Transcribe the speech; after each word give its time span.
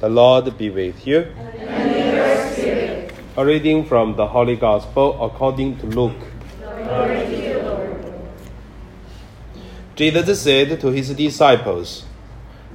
The 0.00 0.08
Lord 0.08 0.58
be 0.58 0.70
with 0.70 1.06
you. 1.06 1.20
And 1.36 1.54
with. 1.58 3.12
A 3.36 3.44
reading 3.44 3.84
from 3.84 4.14
the 4.14 4.28
Holy 4.28 4.54
Gospel 4.54 5.18
according 5.24 5.78
to 5.78 5.86
Luke. 5.86 6.14
Glory 6.60 7.26
to 7.26 7.48
you, 7.48 7.58
Lord. 7.62 8.12
Jesus 9.96 10.40
said 10.40 10.80
to 10.80 10.88
his 10.88 11.10
disciples, 11.10 12.04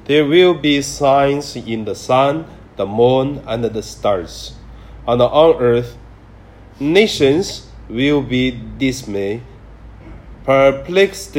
There 0.04 0.26
will 0.26 0.54
be 0.54 0.82
signs 0.82 1.55
in 1.55 1.86
the 1.86 1.96
sun, 1.96 2.46
the 2.76 2.86
moon, 2.86 3.42
and 3.48 3.64
the 3.64 3.84
stars. 3.84 4.56
And 5.08 5.22
on 5.22 5.62
earth, 5.62 5.96
nations 6.80 7.68
will 7.88 8.22
be 8.22 8.52
dismayed, 8.78 9.44
perplexed 10.44 11.38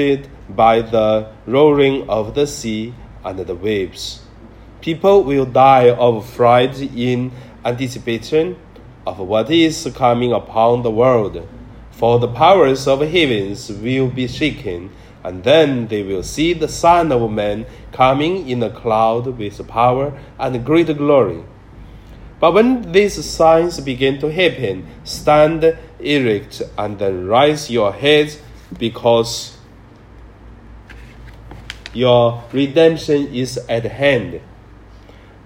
by 0.48 0.80
the 0.80 1.28
roaring 1.46 2.08
of 2.08 2.34
the 2.34 2.46
sea 2.46 2.94
and 3.22 3.38
the 3.38 3.54
waves. 3.54 4.22
People 4.80 5.24
will 5.24 5.44
die 5.44 5.90
of 5.90 6.28
fright 6.28 6.80
in 6.80 7.32
anticipation 7.64 8.56
of 9.06 9.18
what 9.18 9.50
is 9.50 9.90
coming 9.94 10.32
upon 10.32 10.82
the 10.82 10.90
world. 10.90 11.46
For 11.90 12.18
the 12.18 12.28
powers 12.28 12.88
of 12.88 13.00
heavens 13.00 13.70
will 13.70 14.08
be 14.08 14.26
shaken, 14.26 14.90
and 15.22 15.44
then 15.44 15.88
they 15.88 16.02
will 16.02 16.22
see 16.22 16.54
the 16.54 16.68
Son 16.68 17.12
of 17.12 17.30
Man 17.30 17.66
coming 17.92 18.48
in 18.48 18.62
a 18.62 18.70
cloud 18.70 19.26
with 19.26 19.68
power 19.68 20.18
and 20.38 20.64
great 20.64 20.96
glory. 20.96 21.44
But 22.38 22.54
when 22.54 22.92
these 22.92 23.22
signs 23.22 23.80
begin 23.80 24.18
to 24.20 24.32
happen, 24.32 24.86
stand 25.04 25.76
erect 25.98 26.62
and 26.78 26.98
then 26.98 27.26
rise 27.26 27.70
your 27.70 27.92
heads 27.92 28.40
because 28.78 29.58
your 31.92 32.42
redemption 32.52 33.34
is 33.34 33.58
at 33.68 33.84
hand. 33.84 34.40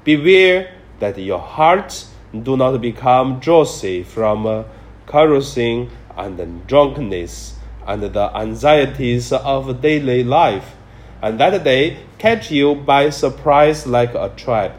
Beware 0.05 0.75
that 1.01 1.19
your 1.19 1.39
hearts 1.39 2.13
do 2.43 2.57
not 2.57 2.79
become 2.81 3.41
drowsy 3.41 4.03
from 4.03 4.47
uh, 4.47 4.65
carousing 5.07 5.91
and 6.17 6.67
drunkenness 6.67 7.55
and 7.87 8.03
the 8.03 8.37
anxieties 8.37 9.33
of 9.33 9.81
daily 9.81 10.23
life, 10.23 10.77
and 11.23 11.41
that 11.41 11.65
day 11.65 11.99
catch 12.19 12.51
you 12.51 12.75
by 12.75 13.11
surprise 13.11 13.87
like 13.87 14.15
a 14.15 14.33
trap. 14.37 14.77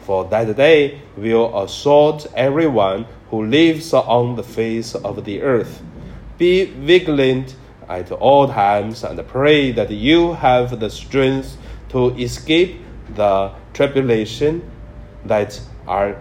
For 0.00 0.24
that 0.26 0.56
day 0.56 1.00
will 1.16 1.62
assault 1.62 2.26
everyone 2.34 3.06
who 3.30 3.46
lives 3.46 3.92
on 3.94 4.36
the 4.36 4.42
face 4.42 4.94
of 4.94 5.24
the 5.24 5.42
earth. 5.42 5.82
Be 6.38 6.64
vigilant 6.64 7.54
at 7.88 8.10
all 8.12 8.48
times 8.48 9.04
and 9.04 9.26
pray 9.26 9.72
that 9.72 9.90
you 9.90 10.34
have 10.34 10.80
the 10.80 10.90
strength 10.90 11.56
to 11.90 12.10
escape 12.16 12.80
the 13.14 13.52
tribulation 13.72 14.68
that 15.24 15.60
are 15.86 16.16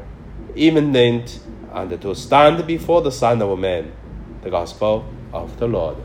imminent 0.55 1.39
and 1.73 2.02
to 2.02 2.16
stand 2.16 2.66
before 2.66 3.02
the 3.02 3.11
Son 3.11 3.42
of 3.42 3.58
Man. 3.59 3.92
The 4.42 4.50
Gospel 4.50 5.05
of 5.33 5.59
the 5.59 5.67
Lord. 5.67 5.97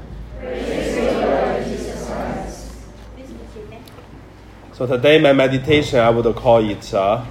So 4.72 4.86
today, 4.86 5.20
my 5.20 5.32
meditation, 5.32 6.00
I 6.00 6.10
would 6.10 6.34
call 6.34 6.68
it 6.68 6.92
uh, 6.92 7.24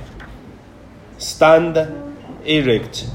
stand 1.17 1.77
erect 2.45 3.05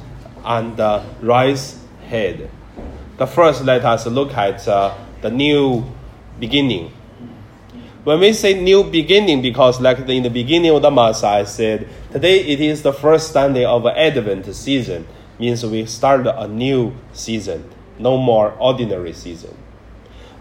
and 0.44 0.78
uh, 0.78 1.02
rise 1.22 1.82
head. 2.06 2.50
The 3.16 3.26
first, 3.26 3.64
let 3.64 3.84
us 3.84 4.06
look 4.06 4.34
at 4.34 4.68
uh, 4.68 4.94
the 5.22 5.30
new 5.30 5.84
beginning. 6.38 6.92
When 8.08 8.20
we 8.20 8.32
say 8.32 8.58
new 8.58 8.84
beginning, 8.84 9.42
because 9.42 9.82
like 9.82 9.98
in 10.08 10.22
the 10.22 10.30
beginning 10.30 10.70
of 10.70 10.80
the 10.80 10.90
Mass, 10.90 11.22
I 11.22 11.44
said 11.44 11.86
today 12.10 12.40
it 12.40 12.58
is 12.58 12.80
the 12.80 12.90
first 12.90 13.32
Sunday 13.32 13.66
of 13.66 13.86
Advent 13.86 14.46
season, 14.54 15.06
means 15.38 15.62
we 15.66 15.84
start 15.84 16.26
a 16.26 16.48
new 16.48 16.94
season, 17.12 17.68
no 17.98 18.16
more 18.16 18.52
ordinary 18.58 19.12
season. 19.12 19.54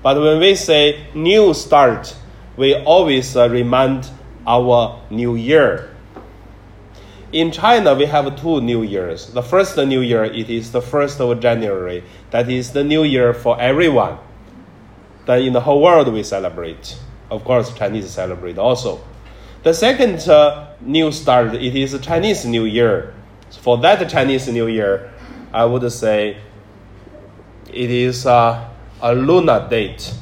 But 0.02 0.16
when 0.16 0.40
we 0.40 0.56
say 0.56 1.08
new 1.14 1.54
start, 1.54 2.16
we 2.56 2.74
always 2.74 3.36
uh, 3.36 3.50
remind 3.50 4.12
our 4.48 5.02
new 5.10 5.36
year. 5.36 5.94
In 7.34 7.52
China, 7.52 7.96
we 7.96 8.06
have 8.06 8.40
two 8.42 8.62
New 8.62 8.82
Years. 8.82 9.34
The 9.34 9.44
first 9.44 9.76
New 9.76 10.00
Year, 10.00 10.24
it 10.24 10.50
is 10.50 10.72
the 10.72 10.80
1st 10.80 11.20
of 11.20 11.42
January. 11.42 12.06
That 12.32 12.50
is 12.50 12.72
the 12.72 12.86
New 12.86 13.04
Year 13.04 13.34
for 13.34 13.60
everyone. 13.60 14.20
Then 15.26 15.42
in 15.42 15.52
the 15.52 15.60
whole 15.60 15.82
world, 15.82 16.08
we 16.14 16.24
celebrate. 16.24 16.98
Of 17.30 17.44
course, 17.44 17.74
Chinese 17.74 18.10
celebrate 18.10 18.58
also. 18.58 19.02
The 19.64 19.74
second 19.74 20.20
uh, 20.30 20.68
new 20.82 21.12
start, 21.12 21.54
it 21.56 21.76
is 21.76 22.00
Chinese 22.00 22.46
New 22.46 22.66
Year. 22.66 23.14
For 23.50 23.78
that 23.80 24.10
Chinese 24.10 24.48
New 24.48 24.68
Year, 24.68 25.12
I 25.54 25.66
would 25.66 25.92
say 25.92 26.38
it 27.68 27.90
is 27.92 28.26
uh, 28.26 28.70
a 29.02 29.14
lunar 29.14 29.68
date. 29.70 30.14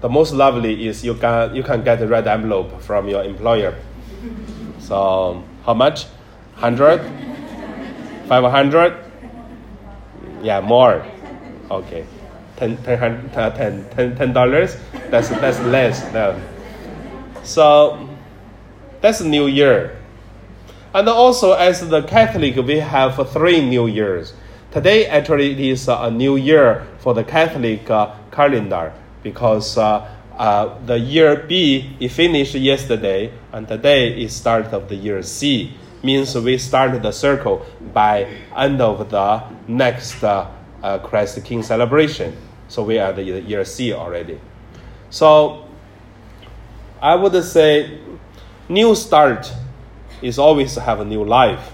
The 0.00 0.08
most 0.08 0.32
lovely 0.32 0.86
is 0.86 1.04
you 1.04 1.14
can 1.14 1.54
you 1.56 1.62
can 1.62 1.82
get 1.82 2.02
a 2.02 2.06
red 2.06 2.26
envelope 2.26 2.80
from 2.82 3.08
your 3.08 3.24
employer. 3.24 3.74
So 4.78 5.42
how 5.64 5.72
much? 5.72 6.06
Hundred? 6.56 7.00
Five 8.28 8.44
hundred? 8.50 8.94
Yeah, 10.42 10.60
more. 10.60 11.06
Okay. 11.70 12.04
Ten, 12.56 12.76
ten, 12.84 13.30
uh, 13.34 13.50
ten, 13.50 13.84
ten, 13.90 14.16
ten 14.16 14.32
dollars? 14.32 14.76
That's 15.10 15.28
that's 15.28 15.58
less 15.60 16.12
now. 16.12 16.38
So 17.42 18.08
that's 19.00 19.20
New 19.20 19.46
Year. 19.46 19.98
And 20.94 21.08
also 21.08 21.52
as 21.52 21.88
the 21.88 22.02
Catholic 22.02 22.56
we 22.56 22.78
have 22.78 23.16
three 23.30 23.60
New 23.60 23.86
Years. 23.86 24.34
Today 24.70 25.06
actually 25.06 25.52
it 25.52 25.60
is 25.60 25.88
a 25.88 26.10
new 26.10 26.36
year 26.36 26.86
for 26.98 27.14
the 27.14 27.24
Catholic 27.24 27.90
uh, 27.90 28.14
calendar 28.30 28.92
because 29.22 29.76
uh, 29.76 30.08
uh, 30.36 30.78
the 30.86 30.98
year 30.98 31.44
B 31.48 31.96
it 32.00 32.08
finished 32.10 32.54
yesterday 32.54 33.32
and 33.52 33.66
today 33.66 34.20
is 34.20 34.34
start 34.34 34.66
of 34.66 34.88
the 34.88 34.96
year 34.96 35.22
C. 35.22 35.74
Means 36.02 36.36
we 36.36 36.58
start 36.58 37.02
the 37.02 37.12
circle 37.12 37.64
by 37.92 38.28
end 38.56 38.80
of 38.80 39.10
the 39.10 39.42
next 39.66 40.22
uh, 40.22 40.50
uh, 40.84 40.98
Christ 40.98 41.42
King 41.44 41.62
celebration. 41.62 42.36
So 42.68 42.82
we 42.82 42.98
are 42.98 43.12
the 43.12 43.22
year 43.22 43.64
C 43.64 43.92
already. 43.92 44.38
So 45.08 45.66
I 47.00 47.14
would 47.14 47.42
say 47.42 47.98
new 48.68 48.94
start 48.94 49.50
is 50.20 50.38
always 50.38 50.74
have 50.76 51.00
a 51.00 51.04
new 51.04 51.24
life. 51.24 51.72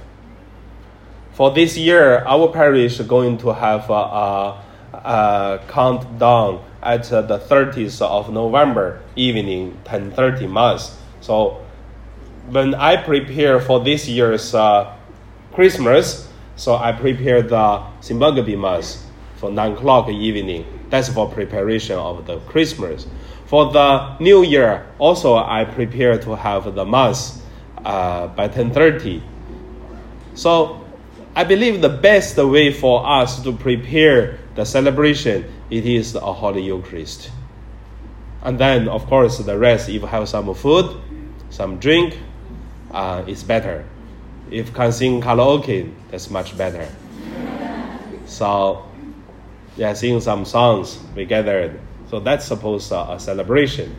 For 1.32 1.50
this 1.50 1.76
year, 1.76 2.19
our 2.25 2.48
parish 2.48 3.00
is 3.00 3.06
going 3.06 3.38
to 3.38 3.53
have 3.53 3.91
a, 3.91 3.93
a, 3.93 4.65
a 4.93 5.60
countdown 5.69 6.62
at 6.82 7.04
the 7.04 7.38
30th 7.38 8.03
of 8.03 8.32
November 8.32 9.00
evening, 9.16 9.77
10:30 9.84 10.50
mass. 10.50 10.97
So 11.21 11.60
when 12.48 12.75
I 12.75 12.97
prepare 12.97 13.60
for 13.60 13.81
this 13.81 14.06
year's 14.09 14.54
uh, 14.54 14.94
Christmas, 15.53 16.30
so 16.60 16.75
I 16.75 16.93
prepare 16.93 17.41
the 17.41 17.82
Simbang 18.03 18.37
Gabi 18.37 18.60
mass 18.60 19.06
for 19.37 19.50
9 19.50 19.72
o'clock 19.72 20.09
in 20.09 20.19
the 20.19 20.21
evening. 20.22 20.66
That's 20.91 21.09
for 21.09 21.26
preparation 21.26 21.97
of 21.97 22.26
the 22.26 22.38
Christmas. 22.41 23.06
For 23.47 23.72
the 23.72 24.19
New 24.19 24.43
Year, 24.43 24.87
also 24.98 25.37
I 25.37 25.65
prepare 25.65 26.19
to 26.19 26.37
have 26.37 26.75
the 26.75 26.84
mass 26.84 27.41
uh, 27.82 28.26
by 28.26 28.48
10:30. 28.48 29.22
So 30.34 30.84
I 31.34 31.44
believe 31.44 31.81
the 31.81 31.88
best 31.88 32.37
way 32.37 32.75
for 32.75 33.09
us 33.09 33.42
to 33.42 33.53
prepare 33.53 34.38
the 34.54 34.66
celebration 34.66 35.50
it 35.71 35.87
is 35.87 36.15
a 36.15 36.21
Holy 36.21 36.62
Eucharist. 36.62 37.31
And 38.42 38.59
then, 38.59 38.87
of 38.87 39.06
course, 39.06 39.38
the 39.38 39.56
rest, 39.56 39.88
if 39.88 40.03
you 40.03 40.06
have 40.06 40.28
some 40.28 40.53
food, 40.54 40.94
some 41.48 41.78
drink, 41.78 42.19
uh, 42.91 43.25
it's 43.27 43.42
better. 43.42 43.87
If 44.51 44.75
can 44.75 44.93
sing 44.93 45.21
karaoke, 45.21 45.93
that's 46.11 46.31
much 46.31 46.57
better. 46.59 46.89
So, 48.27 48.85
yeah, 49.77 49.93
sing 49.93 50.21
some 50.21 50.45
songs, 50.45 50.99
we 51.15 51.25
gathered. 51.25 51.81
So 52.09 52.21
that's 52.21 52.45
supposed 52.45 52.93
uh, 52.93 53.07
a 53.11 53.21
celebration. 53.21 53.95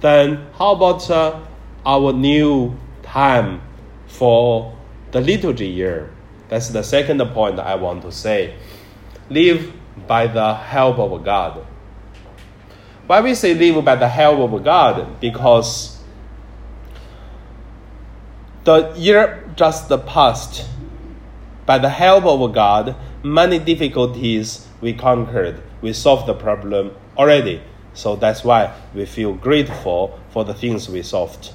Then, 0.00 0.46
how 0.58 0.72
about 0.72 1.10
uh, 1.10 1.40
our 1.84 2.12
new 2.12 2.76
time 3.02 3.62
for 4.06 4.76
the 5.12 5.20
liturgy 5.20 5.68
year? 5.68 6.10
That's 6.48 6.68
the 6.68 6.82
second 6.82 7.20
point 7.32 7.58
I 7.58 7.74
want 7.76 8.02
to 8.02 8.12
say. 8.12 8.54
Live 9.30 9.72
by 10.06 10.26
the 10.26 10.54
help 10.54 10.98
of 10.98 11.24
God. 11.24 11.66
Why 13.06 13.20
we 13.20 13.34
say 13.34 13.54
live 13.54 13.84
by 13.84 13.96
the 13.96 14.08
help 14.08 14.52
of 14.52 14.62
God? 14.62 15.20
Because 15.20 15.95
the 18.66 18.92
year 18.96 19.48
just 19.54 19.88
passed, 20.06 20.68
by 21.66 21.78
the 21.78 21.88
help 21.88 22.24
of 22.24 22.52
God, 22.52 22.96
many 23.22 23.60
difficulties 23.60 24.66
we 24.80 24.92
conquered. 24.92 25.62
We 25.80 25.92
solved 25.92 26.26
the 26.26 26.34
problem 26.34 26.90
already. 27.16 27.62
So 27.94 28.16
that's 28.16 28.42
why 28.42 28.74
we 28.92 29.06
feel 29.06 29.34
grateful 29.34 30.18
for 30.30 30.44
the 30.44 30.52
things 30.52 30.88
we 30.88 31.02
solved. 31.02 31.52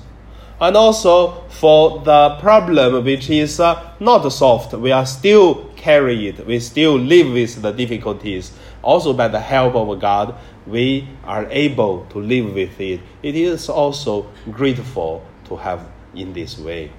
And 0.61 0.77
also 0.77 1.41
for 1.49 1.99
the 1.99 2.37
problem 2.39 3.03
which 3.03 3.29
is 3.29 3.59
uh, 3.59 3.93
not 3.99 4.27
solved, 4.29 4.71
we 4.73 4.93
are 4.93 5.05
still 5.05 5.65
carry 5.75 6.29
it. 6.29 6.45
We 6.47 6.61
still 6.61 6.97
live 6.97 7.33
with 7.33 7.61
the 7.61 7.73
difficulties. 7.73 8.53
Also 8.83 9.11
by 9.11 9.27
the 9.27 9.39
help 9.41 9.75
of 9.75 9.99
God, 9.99 10.35
we 10.65 11.09
are 11.25 11.45
able 11.49 12.05
to 12.05 12.19
live 12.19 12.53
with 12.53 12.79
it. 12.79 13.01
It 13.21 13.35
is 13.35 13.67
also 13.67 14.31
grateful 14.49 15.25
to 15.45 15.57
have 15.57 15.85
in 16.15 16.31
this 16.31 16.57
way. 16.57 16.91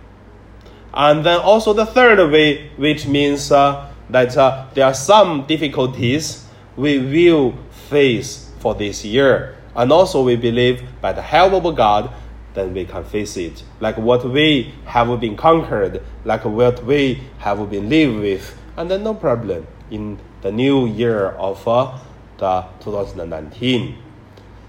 And 0.94 1.24
then 1.24 1.40
also 1.40 1.72
the 1.72 1.86
third 1.86 2.30
way, 2.30 2.68
which 2.76 3.06
means 3.06 3.50
uh, 3.50 3.90
that 4.10 4.36
uh, 4.36 4.66
there 4.74 4.86
are 4.86 4.94
some 4.94 5.46
difficulties 5.46 6.46
we 6.76 6.98
will 6.98 7.54
face 7.88 8.50
for 8.58 8.74
this 8.74 9.04
year. 9.04 9.56
And 9.74 9.90
also 9.90 10.22
we 10.22 10.36
believe 10.36 10.82
by 11.00 11.12
the 11.12 11.22
help 11.22 11.52
of 11.64 11.76
God, 11.76 12.12
then 12.54 12.74
we 12.74 12.84
can 12.84 13.04
face 13.04 13.36
it. 13.36 13.62
Like 13.80 13.96
what 13.96 14.24
we 14.28 14.74
have 14.84 15.18
been 15.20 15.36
conquered, 15.36 16.02
like 16.24 16.44
what 16.44 16.84
we 16.84 17.22
have 17.38 17.70
been 17.70 17.88
lived 17.88 18.20
with, 18.20 18.58
and 18.76 18.90
then 18.90 19.02
no 19.02 19.14
problem 19.14 19.66
in 19.90 20.18
the 20.42 20.52
new 20.52 20.86
year 20.86 21.28
of 21.30 21.66
uh, 21.66 21.98
the 22.38 22.66
2019. 22.80 23.96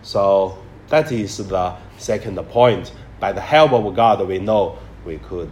So 0.02 0.58
that 0.90 1.12
is 1.12 1.38
the 1.38 1.76
second 1.98 2.38
point. 2.50 2.94
By 3.20 3.32
the 3.32 3.42
help 3.42 3.74
of 3.74 3.96
God, 3.96 4.26
we 4.28 4.40
know 4.40 4.78
we 5.06 5.18
could. 5.18 5.52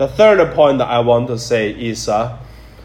The 0.00 0.08
third 0.08 0.54
point 0.54 0.80
I 0.80 0.98
want 1.00 1.28
to 1.28 1.38
say 1.38 1.72
is 1.72 2.08
uh, 2.08 2.38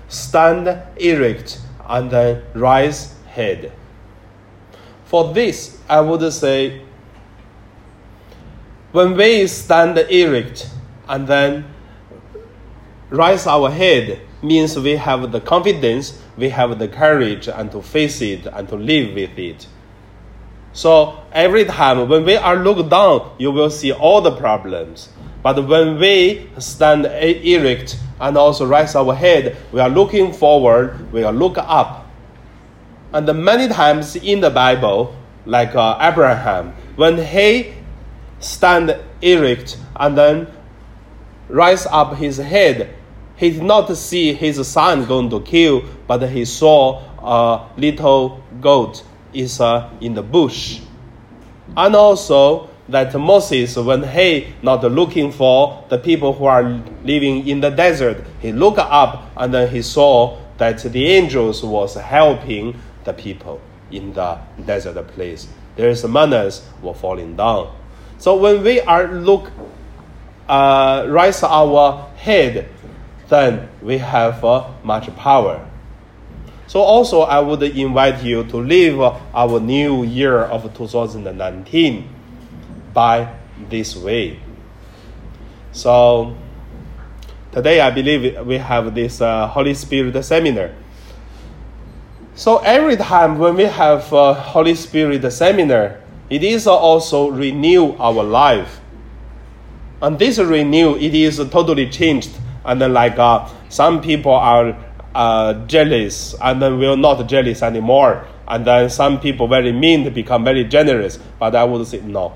stand 0.09 0.67
erect 0.97 1.61
and 1.87 2.11
then 2.11 2.43
rise 2.53 3.15
head. 3.25 3.71
For 5.05 5.33
this, 5.33 5.79
I 5.87 6.01
would 6.01 6.33
say 6.33 6.81
when 8.91 9.15
we 9.15 9.47
stand 9.47 9.97
erect 9.97 10.69
and 11.07 11.25
then 11.25 11.63
rise 13.09 13.47
our 13.47 13.71
head 13.71 14.19
means 14.43 14.77
we 14.77 14.97
have 14.97 15.31
the 15.31 15.39
confidence, 15.39 16.21
we 16.35 16.49
have 16.49 16.77
the 16.77 16.89
courage 16.89 17.47
and 17.47 17.71
to 17.71 17.81
face 17.81 18.21
it 18.21 18.45
and 18.45 18.67
to 18.67 18.75
live 18.75 19.15
with 19.15 19.39
it. 19.39 19.67
So 20.75 21.23
every 21.31 21.63
time 21.63 22.09
when 22.09 22.25
we 22.25 22.35
are 22.35 22.57
looked 22.57 22.89
down, 22.89 23.31
you 23.37 23.49
will 23.49 23.69
see 23.69 23.93
all 23.93 24.19
the 24.19 24.35
problems. 24.35 25.07
But 25.41 25.65
when 25.69 25.97
we 25.97 26.49
stand 26.59 27.05
erect 27.05 27.97
and 28.19 28.37
also 28.37 28.65
raise 28.65 28.93
our 28.93 29.15
head, 29.15 29.55
we 29.71 29.79
are 29.79 29.87
looking 29.89 30.33
forward, 30.33 31.13
we 31.13 31.23
are 31.23 31.31
look 31.31 31.57
up. 31.57 32.05
And 33.13 33.25
many 33.45 33.69
times 33.69 34.17
in 34.17 34.41
the 34.41 34.49
Bible, 34.49 35.15
like 35.45 35.73
uh, 35.75 35.97
Abraham, 36.01 36.73
when 36.97 37.19
he 37.19 37.73
stand 38.41 38.97
erect 39.21 39.77
and 39.95 40.17
then 40.17 40.47
rise 41.47 41.85
up 41.85 42.17
his 42.17 42.35
head, 42.35 42.93
he 43.37 43.51
did 43.51 43.63
not 43.63 43.95
see 43.95 44.33
his 44.33 44.67
son 44.67 45.05
going 45.05 45.29
to 45.29 45.39
kill, 45.39 45.83
but 46.05 46.21
he 46.29 46.43
saw 46.43 47.01
a 47.19 47.69
little 47.79 48.43
goat 48.59 49.05
is 49.35 49.59
uh, 49.59 49.89
in 50.01 50.13
the 50.13 50.23
bush. 50.23 50.79
And 51.75 51.95
also, 51.95 52.69
that 52.87 53.13
Moses, 53.15 53.75
when 53.77 54.03
he 54.03 54.53
not 54.61 54.83
looking 54.83 55.31
for 55.31 55.83
the 55.89 55.97
people 55.97 56.33
who 56.33 56.45
are 56.45 56.63
living 57.03 57.47
in 57.47 57.59
the 57.59 57.69
desert, 57.69 58.23
he 58.39 58.51
looked 58.51 58.79
up 58.79 59.31
and 59.37 59.53
then 59.53 59.69
he 59.69 59.81
saw 59.81 60.39
that 60.57 60.79
the 60.79 61.05
angels 61.07 61.63
was 61.63 61.95
helping 61.95 62.79
the 63.03 63.13
people 63.13 63.59
in 63.91 64.13
the 64.13 64.39
desert 64.65 65.07
place. 65.09 65.47
There's 65.75 66.05
mannas 66.05 66.67
were 66.81 66.93
falling 66.93 67.35
down. 67.35 67.75
So 68.17 68.37
when 68.37 68.63
we 68.63 68.81
are 68.81 69.07
look, 69.07 69.51
uh, 70.47 71.05
raise 71.09 71.43
our 71.43 72.07
head, 72.15 72.69
then 73.29 73.67
we 73.81 73.97
have 73.97 74.45
uh, 74.45 74.69
much 74.83 75.13
power. 75.15 75.67
So 76.75 76.81
also 76.81 77.21
I 77.21 77.39
would 77.39 77.63
invite 77.63 78.21
you 78.21 78.43
to 78.51 78.57
live 78.57 78.99
our 79.33 79.61
new 79.61 80.03
year 80.03 80.41
of 80.41 80.63
2019 80.75 82.09
by 82.93 83.33
this 83.69 83.95
way. 83.95 84.41
So 85.71 86.35
today 87.53 87.79
I 87.79 87.91
believe 87.91 88.45
we 88.45 88.57
have 88.57 88.93
this 88.93 89.21
uh, 89.21 89.47
Holy 89.47 89.73
Spirit 89.73 90.21
seminar. 90.21 90.75
So 92.35 92.57
every 92.57 92.97
time 92.97 93.39
when 93.39 93.55
we 93.55 93.63
have 93.63 94.11
a 94.11 94.33
Holy 94.33 94.75
Spirit 94.75 95.31
seminar, 95.31 96.01
it 96.29 96.43
is 96.43 96.67
also 96.67 97.29
renew 97.29 97.95
our 97.99 98.21
life. 98.21 98.81
And 100.01 100.19
this 100.19 100.39
renew, 100.39 100.97
it 100.97 101.15
is 101.15 101.37
totally 101.37 101.89
changed. 101.89 102.31
And 102.65 102.81
like 102.91 103.17
uh, 103.17 103.47
some 103.69 104.01
people 104.01 104.33
are 104.33 104.75
uh, 105.15 105.65
jealous 105.65 106.35
and 106.41 106.61
then 106.61 106.77
will 106.77 106.97
not 106.97 107.27
jealous 107.27 107.63
anymore. 107.63 108.27
And 108.47 108.65
then 108.65 108.89
some 108.91 109.19
people 109.19 109.47
very 109.47 109.71
mean 109.71 110.13
become 110.13 110.43
very 110.43 110.63
generous. 110.65 111.17
But 111.39 111.55
I 111.55 111.63
would 111.63 111.87
say 111.87 112.01
no 112.01 112.33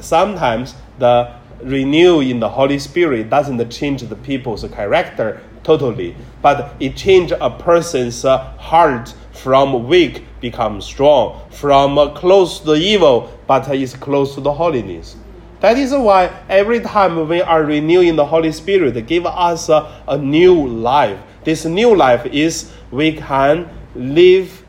sometimes 0.00 0.74
the 0.98 1.34
renew 1.62 2.20
in 2.20 2.40
the 2.40 2.48
Holy 2.48 2.78
Spirit 2.78 3.30
doesn't 3.30 3.70
change 3.70 4.02
the 4.02 4.16
people's 4.16 4.64
character 4.72 5.40
totally, 5.64 6.14
but 6.40 6.74
it 6.80 6.96
change 6.96 7.32
a 7.32 7.50
person's 7.50 8.24
uh, 8.24 8.38
heart 8.56 9.14
from 9.32 9.88
weak 9.88 10.24
become 10.40 10.80
strong, 10.80 11.40
from 11.50 11.98
uh, 11.98 12.08
close 12.14 12.60
to 12.60 12.66
the 12.66 12.74
evil 12.74 13.30
but 13.46 13.68
is 13.74 13.94
close 13.94 14.34
to 14.34 14.40
the 14.40 14.52
holiness. 14.52 15.16
That 15.60 15.76
is 15.76 15.92
why 15.92 16.30
every 16.48 16.80
time 16.80 17.28
we 17.28 17.42
are 17.42 17.64
renewing 17.64 18.14
the 18.14 18.26
Holy 18.26 18.52
Spirit, 18.52 18.94
they 18.94 19.02
give 19.02 19.26
us 19.26 19.68
a, 19.68 20.02
a 20.06 20.16
new 20.16 20.68
life. 20.68 21.18
This 21.48 21.64
new 21.64 21.96
life 21.96 22.26
is 22.26 22.70
we 22.90 23.14
can 23.14 23.70
live 23.94 24.62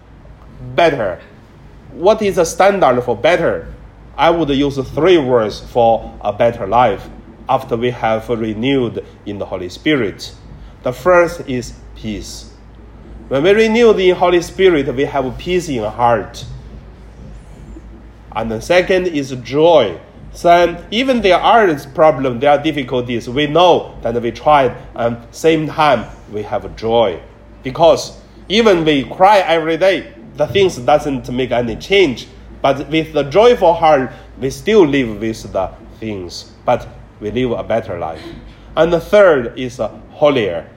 better. 0.75 1.19
What 1.91 2.21
is 2.21 2.37
the 2.37 2.45
standard 2.45 3.01
for 3.01 3.17
better? 3.17 3.73
I 4.17 4.29
would 4.29 4.47
use 4.47 4.77
three 4.91 5.17
words 5.17 5.59
for 5.59 6.17
a 6.21 6.31
better 6.31 6.65
life 6.65 7.09
after 7.49 7.75
we 7.75 7.89
have 7.89 8.29
renewed 8.29 9.05
in 9.25 9.39
the 9.39 9.45
Holy 9.45 9.67
Spirit. 9.67 10.33
The 10.83 10.93
first 10.93 11.41
is 11.49 11.73
peace. 11.97 12.53
When 13.27 13.43
we 13.43 13.51
renew 13.51 13.91
the 13.91 14.11
Holy 14.11 14.41
Spirit, 14.41 14.87
we 14.95 15.03
have 15.03 15.37
peace 15.37 15.67
in 15.67 15.83
heart. 15.83 16.45
And 18.31 18.49
the 18.49 18.61
second 18.61 19.07
is 19.07 19.31
joy. 19.43 19.99
Then, 20.41 20.86
even 20.91 21.21
there 21.21 21.38
are 21.38 21.75
problems, 21.94 22.41
there 22.41 22.51
are 22.51 22.62
difficulties, 22.62 23.30
we 23.30 23.47
know 23.47 23.97
that 24.01 24.21
we 24.21 24.31
tried, 24.31 24.75
and 24.96 25.17
same 25.31 25.67
time 25.67 26.05
we 26.31 26.43
have 26.43 26.75
joy. 26.75 27.22
Because 27.63 28.19
even 28.48 28.86
we 28.86 29.03
cry 29.03 29.39
every 29.39 29.77
day, 29.77 30.13
the 30.36 30.48
things 30.48 30.77
doesn't 30.77 31.29
make 31.29 31.51
any 31.51 31.75
change 31.75 32.27
but 32.62 32.89
with 32.89 33.13
the 33.13 33.24
joyful 33.24 33.74
heart, 33.74 34.12
we 34.39 34.50
still 34.50 34.86
live 34.86 35.19
with 35.19 35.51
the 35.51 35.72
things, 36.00 36.51
but 36.65 36.88
we 37.19 37.31
live 37.31 37.51
a 37.51 37.63
better 37.63 37.98
life. 37.98 38.22
And 38.75 38.91
the 38.91 39.00
third 39.00 39.58
is 39.58 39.79
uh, 39.79 39.89
holier. 40.12 40.69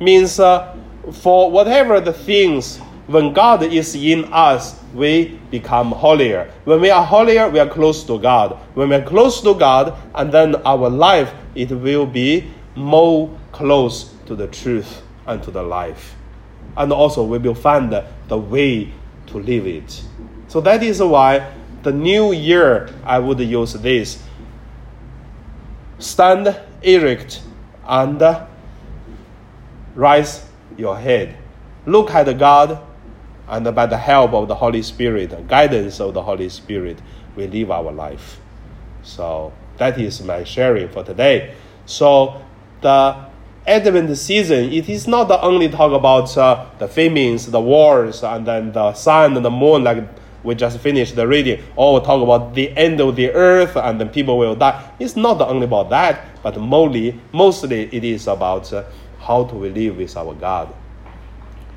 Means 0.00 0.40
uh, 0.40 0.76
for 1.12 1.50
whatever 1.50 2.00
the 2.00 2.12
things, 2.12 2.80
when 3.06 3.32
God 3.32 3.62
is 3.62 3.94
in 3.94 4.24
us, 4.32 4.80
we 4.92 5.38
become 5.50 5.92
holier. 5.92 6.50
When 6.64 6.80
we 6.80 6.90
are 6.90 7.04
holier, 7.04 7.48
we 7.48 7.60
are 7.60 7.68
close 7.68 8.02
to 8.04 8.18
God. 8.18 8.58
When 8.74 8.88
we 8.88 8.96
are 8.96 9.04
close 9.04 9.40
to 9.42 9.54
God, 9.54 9.96
and 10.14 10.32
then 10.32 10.56
our 10.64 10.90
life, 10.90 11.32
it 11.54 11.70
will 11.70 12.06
be 12.06 12.50
more 12.74 13.30
close 13.52 14.12
to 14.26 14.34
the 14.34 14.48
truth 14.48 15.02
and 15.26 15.42
to 15.44 15.50
the 15.50 15.62
life. 15.62 16.16
And 16.76 16.92
also, 16.92 17.22
we 17.24 17.38
will 17.38 17.54
find 17.54 17.92
the 17.92 18.38
way 18.38 18.92
to 19.28 19.38
live 19.38 19.66
it. 19.66 20.04
So 20.48 20.60
that 20.62 20.82
is 20.82 21.00
why 21.00 21.52
the 21.82 21.92
new 21.92 22.32
year 22.32 22.92
I 23.04 23.18
would 23.18 23.38
use 23.40 23.72
this. 23.74 24.22
Stand 25.98 26.60
erect 26.82 27.42
and 27.86 28.46
raise 29.94 30.44
your 30.76 30.98
head. 30.98 31.36
Look 31.86 32.10
at 32.10 32.36
God, 32.38 32.82
and 33.48 33.74
by 33.74 33.86
the 33.86 33.98
help 33.98 34.32
of 34.32 34.48
the 34.48 34.54
Holy 34.54 34.82
Spirit, 34.82 35.30
the 35.30 35.36
guidance 35.42 36.00
of 36.00 36.14
the 36.14 36.22
Holy 36.22 36.48
Spirit, 36.48 36.98
we 37.36 37.46
live 37.46 37.70
our 37.70 37.92
life. 37.92 38.40
So 39.02 39.52
that 39.78 39.98
is 40.00 40.22
my 40.22 40.44
sharing 40.44 40.88
for 40.88 41.04
today. 41.04 41.54
So 41.84 42.42
the 42.80 43.26
Advent 43.66 44.16
season, 44.16 44.72
it 44.72 44.88
is 44.88 45.08
not 45.08 45.28
the 45.28 45.40
only 45.40 45.68
talk 45.68 45.92
about 45.92 46.36
uh, 46.36 46.66
the 46.78 46.88
famines, 46.88 47.50
the 47.50 47.60
wars, 47.60 48.22
and 48.22 48.46
then 48.46 48.72
the 48.72 48.94
sun 48.94 49.36
and 49.36 49.44
the 49.44 49.50
moon, 49.50 49.84
like 49.84 50.04
we 50.44 50.54
just 50.54 50.78
finished 50.78 51.16
the 51.16 51.26
reading, 51.26 51.62
or 51.74 52.00
talk 52.00 52.22
about 52.22 52.54
the 52.54 52.76
end 52.76 53.00
of 53.00 53.16
the 53.16 53.30
earth 53.32 53.76
and 53.76 54.00
then 54.00 54.08
people 54.08 54.38
will 54.38 54.54
die. 54.54 54.88
It's 55.00 55.16
not 55.16 55.40
only 55.40 55.64
about 55.64 55.90
that, 55.90 56.42
but 56.42 56.56
mostly, 56.60 57.20
mostly 57.32 57.88
it 57.92 58.04
is 58.04 58.28
about 58.28 58.72
uh, 58.72 58.84
how 59.18 59.44
to 59.44 59.54
live 59.56 59.96
with 59.96 60.16
our 60.16 60.34
God. 60.34 60.72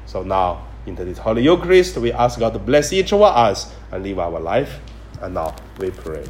So 0.06 0.22
now, 0.24 0.69
into 0.86 1.06
this 1.06 1.18
Holy 1.18 1.44
Eucharist, 1.44 1.98
we 1.98 2.12
ask 2.12 2.40
God 2.40 2.54
to 2.54 2.60
bless 2.60 2.94
each 2.94 3.14
of 3.14 3.22
us 3.22 3.74
and 3.92 4.04
live 4.04 4.20
our 4.20 4.40
life. 4.40 4.80
And 5.22 5.34
now 5.34 5.56
we 5.78 5.92
pray. 5.92 6.26